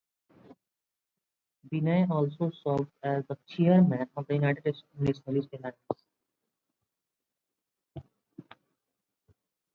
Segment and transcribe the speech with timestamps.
[1.71, 5.77] Binay also serves as chairman of the United Nationalist Alliance.